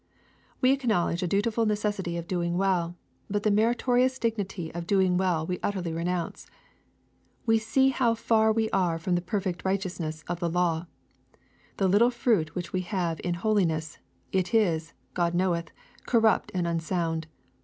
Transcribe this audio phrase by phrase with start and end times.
[0.31, 2.95] *' We acknowledge a dutiful necessity of doing well:
[3.29, 6.47] but the meritorious dignity of doing well we utterly renounce.
[7.45, 10.87] We Bee how far we are from the perfect righteousness of the law.
[11.77, 13.99] The httle fruit which we have in holiness,
[14.31, 15.69] it is, God knoweth,
[16.07, 17.27] corrupt and unsound.